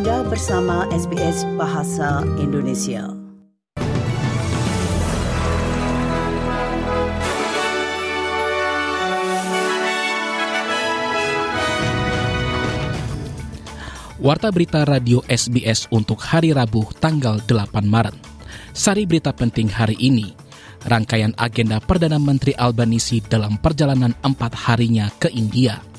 [0.00, 3.04] Anda bersama SBS Bahasa Indonesia.
[14.16, 18.16] Warta Berita Radio SBS untuk hari Rabu tanggal 8 Maret.
[18.72, 20.32] Sari berita penting hari ini,
[20.88, 25.89] rangkaian agenda Perdana Menteri Albanisi dalam perjalanan empat harinya ke India.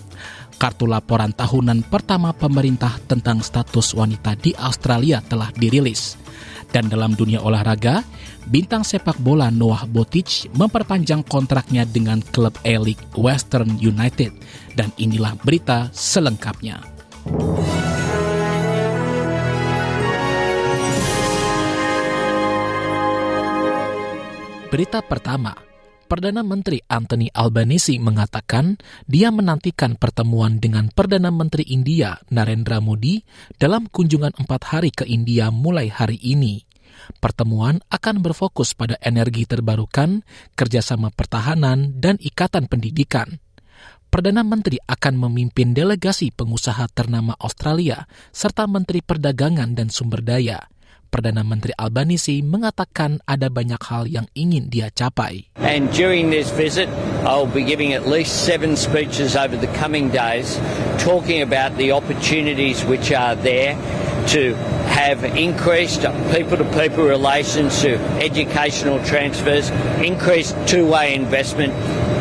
[0.61, 6.21] Kartu laporan tahunan pertama pemerintah tentang status wanita di Australia telah dirilis.
[6.69, 8.05] Dan dalam dunia olahraga,
[8.45, 14.37] bintang sepak bola Noah Botic memperpanjang kontraknya dengan klub A-League Western United.
[14.77, 16.77] Dan inilah berita selengkapnya.
[24.69, 25.70] Berita pertama,
[26.11, 28.75] Perdana Menteri Anthony Albanese mengatakan
[29.07, 33.23] dia menantikan pertemuan dengan Perdana Menteri India Narendra Modi
[33.55, 36.67] dalam kunjungan empat hari ke India mulai hari ini.
[37.23, 43.39] Pertemuan akan berfokus pada energi terbarukan, kerjasama pertahanan, dan ikatan pendidikan.
[44.11, 48.03] Perdana Menteri akan memimpin delegasi pengusaha ternama Australia
[48.35, 50.59] serta Menteri Perdagangan dan Sumber Daya.
[51.11, 55.51] Perdana Menteri Albanese mengatakan ada banyak hal yang ingin dia capai.
[55.59, 56.87] And during this visit,
[57.27, 60.55] I'll be giving at least seven speeches over the coming days
[61.03, 63.75] talking about the opportunities which are there
[64.31, 64.55] to
[64.87, 69.67] have increased people-to-people relations to educational transfers,
[69.99, 71.73] increased two-way investment,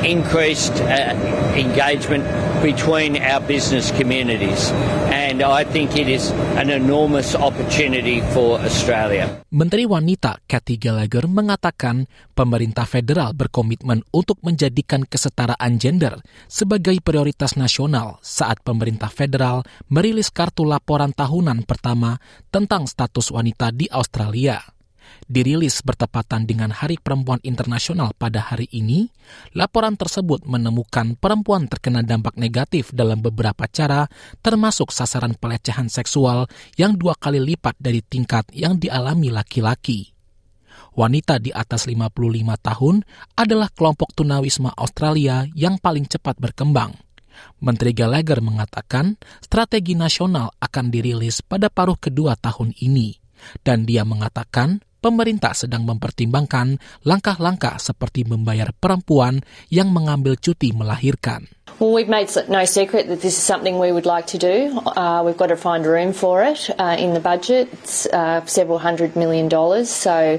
[0.05, 1.15] increased uh,
[1.55, 2.25] engagement
[2.61, 4.69] between our business communities.
[5.09, 9.45] And I think it is an enormous opportunity for Australia.
[9.49, 12.05] Menteri Wanita Kathy Gallagher mengatakan
[12.37, 20.63] pemerintah federal berkomitmen untuk menjadikan kesetaraan gender sebagai prioritas nasional saat pemerintah federal merilis kartu
[20.65, 22.21] laporan tahunan pertama
[22.53, 24.80] tentang status wanita di Australia
[25.31, 29.11] dirilis bertepatan dengan Hari Perempuan Internasional pada hari ini,
[29.55, 34.11] laporan tersebut menemukan perempuan terkena dampak negatif dalam beberapa cara,
[34.43, 40.11] termasuk sasaran pelecehan seksual yang dua kali lipat dari tingkat yang dialami laki-laki.
[40.91, 42.11] Wanita di atas 55
[42.59, 43.07] tahun
[43.39, 46.99] adalah kelompok tunawisma Australia yang paling cepat berkembang.
[47.63, 53.17] Menteri Gallagher mengatakan strategi nasional akan dirilis pada paruh kedua tahun ini,
[53.65, 59.41] dan dia mengatakan pemerintah sedang mempertimbangkan langkah-langkah seperti membayar perempuan
[59.73, 61.49] yang mengambil cuti melahirkan.
[61.79, 64.79] Well, we've made no secret that this is something we would like to do.
[64.85, 67.71] Uh, we've got to find room for it uh, in the budget.
[67.73, 69.89] It's uh, several hundred million dollars.
[69.89, 70.39] So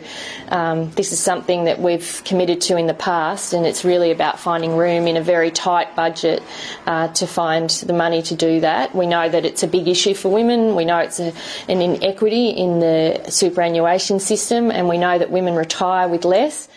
[0.50, 4.40] um, this is something that we've committed to in the past, and it's really about
[4.40, 6.44] finding room in a very tight budget
[6.86, 8.94] uh, to find the money to do that.
[8.94, 10.75] We know that it's a big issue for women.
[10.75, 11.34] We know it's a,
[11.68, 16.68] an inequity in the superannuation system, and we know that women retire with less.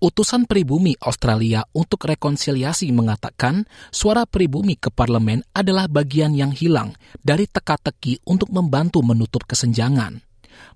[0.00, 7.44] Utusan pribumi Australia untuk rekonsiliasi mengatakan suara pribumi ke parlemen adalah bagian yang hilang dari
[7.44, 10.24] teka-teki untuk membantu menutup kesenjangan.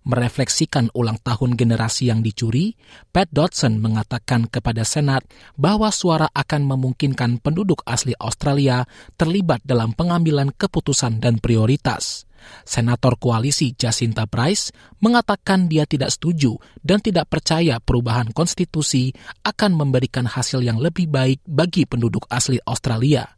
[0.04, 2.76] Merefleksikan ulang tahun generasi yang dicuri,
[3.16, 5.24] Pat Dodson mengatakan kepada Senat
[5.56, 8.84] bahwa suara akan memungkinkan penduduk asli Australia
[9.16, 12.28] terlibat dalam pengambilan keputusan dan prioritas.
[12.64, 19.12] Senator koalisi Jacinta Price mengatakan dia tidak setuju dan tidak percaya perubahan konstitusi
[19.44, 23.28] akan memberikan hasil yang lebih baik bagi penduduk asli Australia.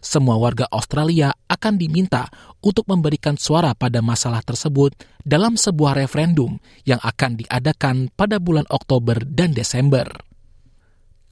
[0.00, 2.28] Semua warga Australia akan diminta
[2.64, 6.56] untuk memberikan suara pada masalah tersebut dalam sebuah referendum
[6.88, 10.33] yang akan diadakan pada bulan Oktober dan Desember.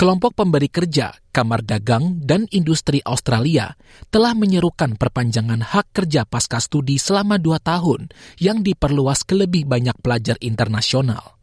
[0.02, 3.78] Kelompok pemberi kerja, Kamar Dagang, dan Industri Australia
[4.10, 8.10] telah menyerukan perpanjangan hak kerja pasca studi selama dua tahun
[8.42, 11.38] yang diperluas ke lebih banyak pelajar internasional.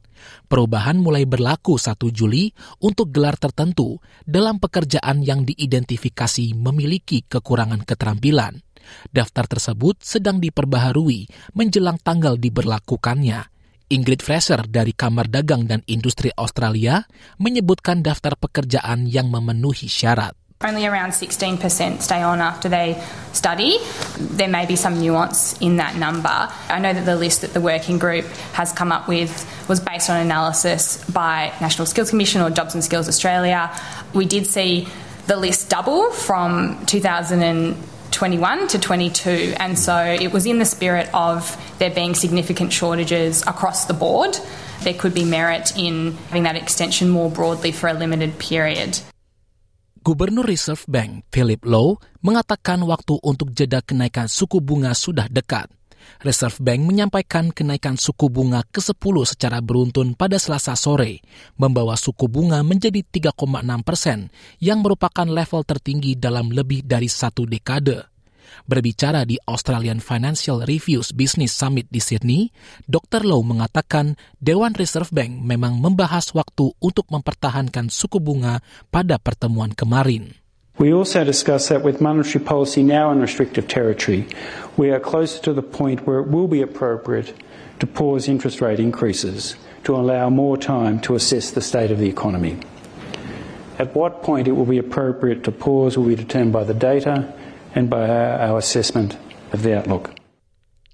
[0.52, 2.52] Perubahan mulai berlaku 1 Juli
[2.84, 8.60] untuk gelar tertentu dalam pekerjaan yang diidentifikasi memiliki kekurangan keterampilan.
[9.08, 13.40] Daftar tersebut sedang diperbaharui menjelang tanggal diberlakukannya–
[13.90, 17.10] Ingrid Fraser dari Kamar Dagang dan Industri Australia
[17.42, 20.38] menyebutkan daftar pekerjaan yang memenuhi syarat.
[20.62, 23.02] Only around 16% stay on after they
[23.32, 23.80] study.
[24.20, 26.52] There may be some nuance in that number.
[26.68, 29.32] I know that the list that the working group has come up with
[29.72, 33.72] was based on analysis by National Skills Commission or Jobs and Skills Australia.
[34.14, 34.86] We did see
[35.32, 37.74] the list double from 2000
[38.12, 39.56] 21 to 22.
[39.58, 44.38] And so it was in the spirit of there being significant shortages across the board.
[44.84, 49.00] There could be merit in having that extension more broadly for a limited period.
[50.04, 55.68] Gubernur Reserve Bank Philip Lowe mengatakan waktu untuk jeda kenaikan suku bunga sudah dekat.
[56.20, 61.24] Reserve Bank menyampaikan kenaikan suku bunga ke-10 secara beruntun pada Selasa sore,
[61.56, 64.28] membawa suku bunga menjadi 3,6 persen,
[64.60, 68.10] yang merupakan level tertinggi dalam lebih dari satu dekade.
[68.66, 72.50] Berbicara di Australian Financial Reviews Business Summit di Sydney,
[72.90, 73.24] Dr.
[73.26, 80.34] Low mengatakan Dewan Reserve Bank memang membahas waktu untuk mempertahankan suku bunga pada pertemuan kemarin.
[80.80, 84.24] We also discussed that with monetary policy now in restrictive territory,
[84.78, 87.36] we are closer to the point where it will be appropriate
[87.80, 92.08] to pause interest rate increases to allow more time to assess the state of the
[92.08, 92.56] economy.
[93.78, 97.28] At what point it will be appropriate to pause will be determined by the data
[97.76, 99.20] and by our assessment
[99.52, 100.16] of the outlook.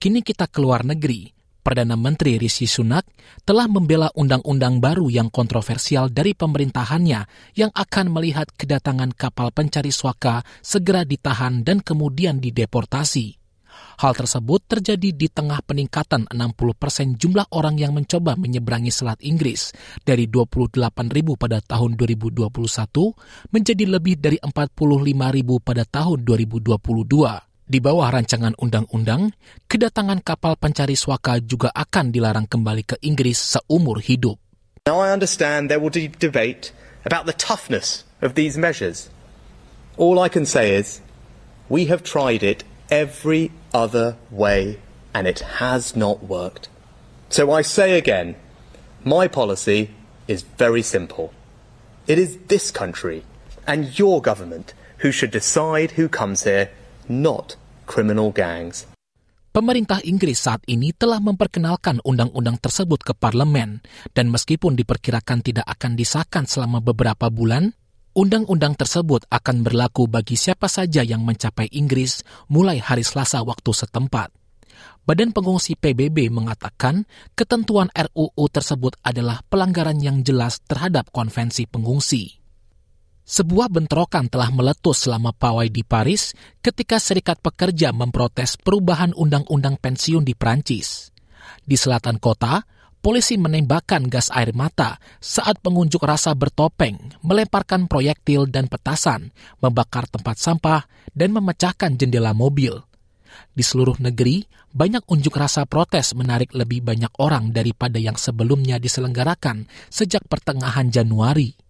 [0.01, 1.34] Kini kita keluar negeri.
[1.65, 3.09] Perdana Menteri Rishi Sunak
[3.41, 7.25] telah membela undang-undang baru yang kontroversial dari pemerintahannya
[7.57, 13.41] yang akan melihat kedatangan kapal pencari suaka segera ditahan dan kemudian dideportasi.
[13.97, 16.37] Hal tersebut terjadi di tengah peningkatan 60
[16.77, 19.73] persen jumlah orang yang mencoba menyeberangi Selat Inggris
[20.05, 20.77] dari 28
[21.09, 22.45] ribu pada tahun 2021
[23.49, 24.69] menjadi lebih dari 45
[25.33, 27.54] ribu pada tahun 2022.
[27.65, 29.33] Di bawah rancangan undang-undang,
[29.65, 34.37] kedatangan kapal pencari suaka juga akan dilarang kembali ke Inggris seumur hidup.
[34.85, 36.69] Now I understand there will be debate
[37.09, 39.09] about the toughness of these measures.
[39.97, 41.01] All I can say is
[41.65, 42.61] we have tried it
[42.93, 44.77] every other way,
[45.09, 46.69] and it has not worked.
[47.33, 48.37] So I say again,
[49.01, 49.89] my policy
[50.29, 51.33] is very simple.
[52.05, 53.25] It is this country
[53.65, 56.69] and your government who should decide who comes here,
[57.11, 58.89] not criminal gangs.
[59.55, 63.79] Pemerintah Inggris saat ini telah memperkenalkan undang-undang tersebut ke parlemen,
[64.11, 67.71] dan meskipun diperkirakan tidak akan disahkan selama beberapa bulan,
[68.15, 74.31] Undang-undang tersebut akan berlaku bagi siapa saja yang mencapai Inggris mulai hari Selasa waktu setempat.
[75.03, 77.03] Badan Pengungsi PBB mengatakan
[77.35, 82.44] ketentuan RUU tersebut adalah pelanggaran yang jelas terhadap konvensi pengungsi.
[83.25, 90.21] Sebuah bentrokan telah meletus selama pawai di Paris ketika serikat pekerja memprotes perubahan undang-undang pensiun
[90.21, 91.09] di Prancis.
[91.65, 92.61] Di selatan kota,
[93.01, 100.37] polisi menembakkan gas air mata saat pengunjuk rasa bertopeng melemparkan proyektil dan petasan, membakar tempat
[100.37, 102.77] sampah, dan memecahkan jendela mobil.
[103.57, 109.65] Di seluruh negeri, banyak unjuk rasa protes menarik lebih banyak orang daripada yang sebelumnya diselenggarakan
[109.89, 111.64] sejak pertengahan Januari.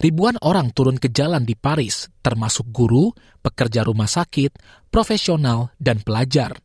[0.00, 4.56] Ribuan orang turun ke jalan di Paris, termasuk guru, pekerja rumah sakit,
[4.90, 6.58] profesional, dan pelajar–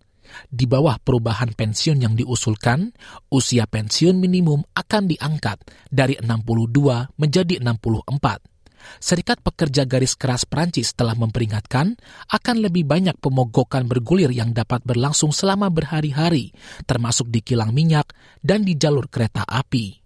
[0.50, 2.94] di bawah perubahan pensiun yang diusulkan,
[3.34, 5.58] usia pensiun minimum akan diangkat
[5.90, 8.46] dari 62 menjadi 64.
[9.04, 12.00] Serikat Pekerja Garis Keras Prancis telah memperingatkan
[12.32, 16.56] akan lebih banyak pemogokan bergulir yang dapat berlangsung selama berhari-hari,
[16.88, 19.99] termasuk di kilang minyak dan di jalur kereta api.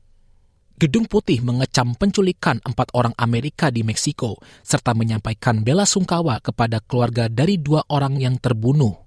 [0.73, 7.29] Gedung Putih mengecam penculikan empat orang Amerika di Meksiko, serta menyampaikan bela sungkawa kepada keluarga
[7.29, 8.97] dari dua orang yang terbunuh.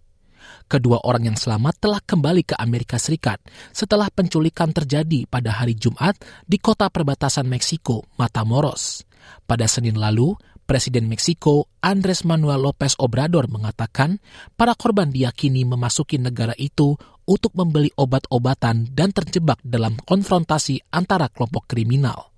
[0.71, 3.43] Kedua orang yang selamat telah kembali ke Amerika Serikat
[3.75, 6.15] setelah penculikan terjadi pada hari Jumat
[6.47, 9.03] di kota perbatasan Meksiko, Matamoros.
[9.43, 14.19] Pada Senin lalu, Presiden Meksiko Andres Manuel Lopez Obrador mengatakan
[14.59, 21.71] para korban diyakini memasuki negara itu untuk membeli obat-obatan dan terjebak dalam konfrontasi antara kelompok
[21.71, 22.35] kriminal.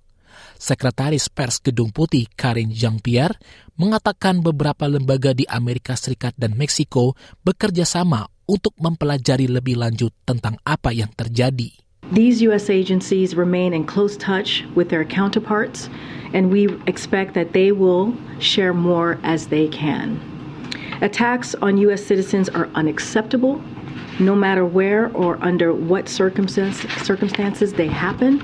[0.61, 3.33] Sekretaris Pers Gedung Putih Karin Jean-Pierre
[3.81, 10.61] mengatakan beberapa lembaga di Amerika Serikat dan Meksiko bekerja sama untuk mempelajari lebih lanjut tentang
[10.61, 11.88] apa yang terjadi.
[12.11, 12.71] These U.S.
[12.71, 15.89] agencies remain in close touch with their counterparts,
[16.33, 20.17] and we expect that they will share more as they can.
[21.01, 22.01] Attacks on U.S.
[22.03, 23.61] citizens are unacceptable,
[24.19, 28.41] no matter where or under what circumstances they happen.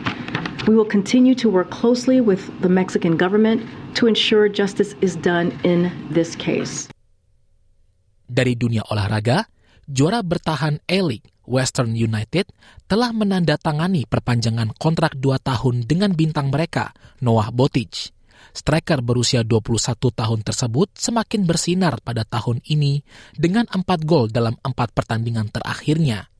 [0.67, 5.57] We will continue to work closely with the Mexican government to ensure justice is done
[5.63, 6.88] in this case.
[8.29, 9.45] Dari dunia olahraga,
[9.89, 12.49] juara bertahan A-League Western United
[12.85, 18.13] telah menandatangani perpanjangan kontrak dua tahun dengan bintang mereka, Noah Botic.
[18.55, 19.81] Striker berusia 21
[20.15, 23.03] tahun tersebut semakin bersinar pada tahun ini
[23.35, 26.31] dengan empat gol dalam empat pertandingan terakhirnya.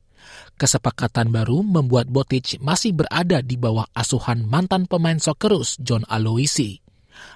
[0.56, 6.80] Kesepakatan baru membuat Botic masih berada di bawah asuhan mantan pemain Socceroos John Aloisi.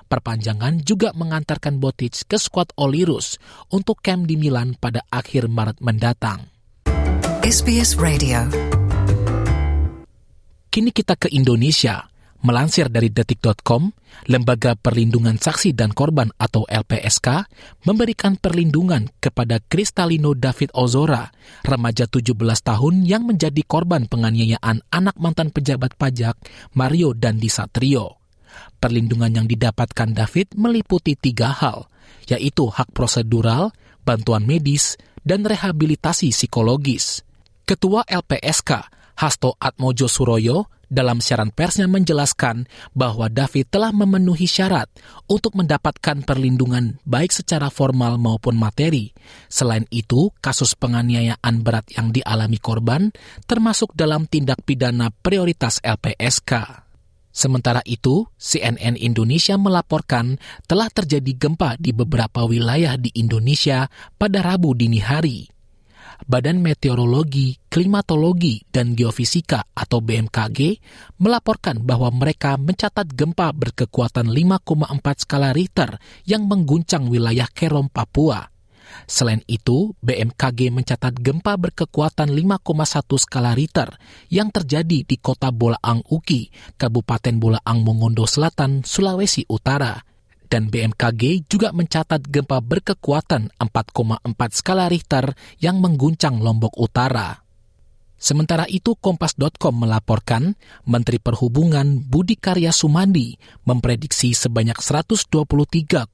[0.08, 3.36] Perpanjangan juga mengantarkan Botic ke skuad Olirus
[3.72, 6.59] untuk camp di Milan pada akhir Maret mendatang.
[7.50, 8.46] SBS Radio
[10.70, 12.06] Kini kita ke Indonesia.
[12.46, 13.90] Melansir dari detik.com,
[14.30, 17.50] Lembaga Perlindungan Saksi dan Korban atau LPSK
[17.90, 21.26] memberikan perlindungan kepada Kristalino David Ozora,
[21.66, 26.38] remaja 17 tahun yang menjadi korban penganiayaan anak mantan pejabat pajak
[26.78, 28.22] Mario Dandi Satrio.
[28.78, 31.90] Perlindungan yang didapatkan David meliputi tiga hal,
[32.30, 33.74] yaitu hak prosedural,
[34.06, 34.94] bantuan medis,
[35.26, 37.26] dan rehabilitasi psikologis.
[37.70, 38.82] Ketua LPSK,
[39.14, 42.66] Hasto Atmojo Suroyo, dalam siaran persnya menjelaskan
[42.98, 44.90] bahwa David telah memenuhi syarat
[45.30, 49.14] untuk mendapatkan perlindungan baik secara formal maupun materi.
[49.46, 53.14] Selain itu, kasus penganiayaan berat yang dialami korban
[53.46, 56.82] termasuk dalam tindak pidana prioritas LPSK.
[57.30, 63.86] Sementara itu, CNN Indonesia melaporkan telah terjadi gempa di beberapa wilayah di Indonesia
[64.18, 65.59] pada Rabu dini hari.
[66.28, 70.76] Badan Meteorologi, Klimatologi, dan Geofisika atau BMKG
[71.16, 75.96] melaporkan bahwa mereka mencatat gempa berkekuatan 5,4 skala Richter
[76.28, 78.52] yang mengguncang wilayah Kerom, Papua.
[79.06, 83.94] Selain itu, BMKG mencatat gempa berkekuatan 5,1 skala Richter
[84.28, 90.10] yang terjadi di kota Bolaang Uki, Kabupaten Bolaang Mongondo Selatan, Sulawesi Utara
[90.50, 97.46] dan BMKG juga mencatat gempa berkekuatan 4,4 skala Richter yang mengguncang Lombok Utara.
[98.20, 100.52] Sementara itu Kompas.com melaporkan
[100.84, 103.32] Menteri Perhubungan Budi Karya Sumandi
[103.64, 106.12] memprediksi sebanyak 123,8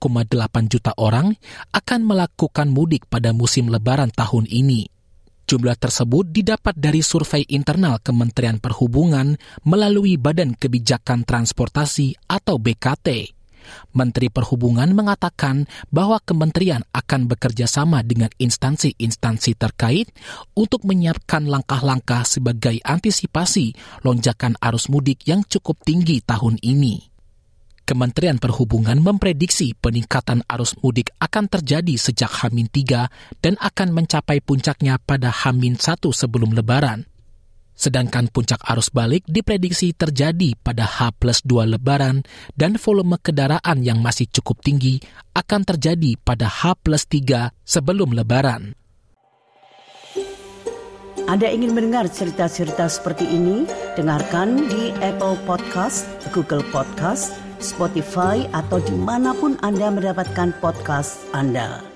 [0.71, 1.35] juta orang
[1.75, 4.87] akan melakukan mudik pada musim lebaran tahun ini.
[5.47, 13.36] Jumlah tersebut didapat dari survei internal Kementerian Perhubungan melalui Badan Kebijakan Transportasi atau BKT.
[13.93, 20.11] Menteri Perhubungan mengatakan bahwa kementerian akan bekerja sama dengan instansi-instansi terkait
[20.53, 27.17] untuk menyiapkan langkah-langkah sebagai antisipasi lonjakan arus mudik yang cukup tinggi tahun ini.
[27.87, 34.99] Kementerian Perhubungan memprediksi peningkatan arus mudik akan terjadi sejak Hamin 3 dan akan mencapai puncaknya
[34.99, 37.16] pada Hamin 1 sebelum Lebaran.
[37.77, 42.25] Sedangkan puncak arus balik diprediksi terjadi pada H plus 2 lebaran
[42.57, 44.99] dan volume kendaraan yang masih cukup tinggi
[45.37, 48.73] akan terjadi pada H plus 3 sebelum lebaran.
[51.27, 53.67] Anda ingin mendengar cerita-cerita seperti ini?
[53.99, 61.96] Dengarkan di Apple Podcast, Google Podcast, Spotify, atau di mana pun Anda mendapatkan podcast Anda.